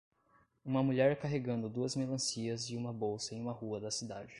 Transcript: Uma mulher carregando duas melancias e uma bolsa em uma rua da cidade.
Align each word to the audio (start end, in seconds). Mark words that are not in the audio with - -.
Uma 0.65 0.81
mulher 0.81 1.15
carregando 1.15 1.69
duas 1.69 1.95
melancias 1.95 2.67
e 2.71 2.75
uma 2.75 2.91
bolsa 2.91 3.35
em 3.35 3.39
uma 3.39 3.51
rua 3.51 3.79
da 3.79 3.91
cidade. 3.91 4.29